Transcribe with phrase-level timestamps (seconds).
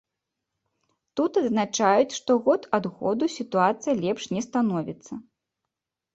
[1.19, 5.13] Тут адзначаюць, што год ад году сітуацыя лепш не становіцца.